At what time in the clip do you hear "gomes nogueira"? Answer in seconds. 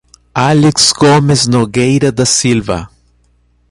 0.93-2.11